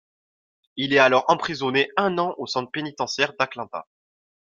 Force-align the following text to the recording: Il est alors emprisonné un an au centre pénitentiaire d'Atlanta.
Il 0.77 0.93
est 0.93 0.97
alors 0.97 1.25
emprisonné 1.27 1.91
un 1.95 2.17
an 2.17 2.33
au 2.39 2.47
centre 2.47 2.71
pénitentiaire 2.71 3.33
d'Atlanta. 3.37 3.85